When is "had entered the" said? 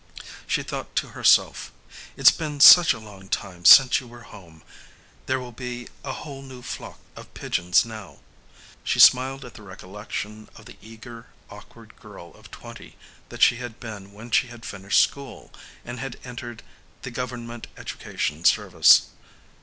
15.99-17.11